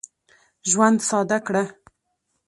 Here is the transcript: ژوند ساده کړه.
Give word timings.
ژوند 0.69 0.97
ساده 1.09 1.37
کړه. 1.47 1.63